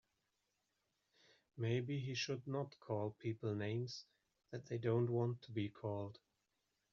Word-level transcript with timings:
Maybe 1.57 1.99
he 1.99 2.15
should 2.15 2.47
not 2.47 2.75
call 2.79 3.11
people 3.19 3.53
names 3.53 4.05
that 4.49 4.65
they 4.65 4.79
don't 4.79 5.11
want 5.11 5.43
to 5.43 5.51
be 5.51 5.69
called. 5.69 6.17